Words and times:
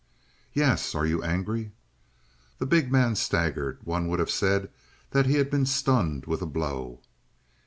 "Yes. 0.53 0.95
Are 0.95 1.05
you 1.05 1.21
angry?" 1.21 1.73
The 2.57 2.65
big 2.65 2.91
man 2.91 3.13
staggered; 3.15 3.77
one 3.83 4.07
would 4.07 4.17
have 4.17 4.31
said 4.31 4.71
that 5.11 5.27
he 5.27 5.35
had 5.35 5.51
been 5.51 5.67
stunned 5.67 6.25
with 6.25 6.41
a 6.41 6.47
blow. 6.47 7.01